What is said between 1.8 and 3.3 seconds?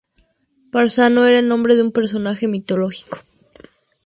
un personaje mitológico.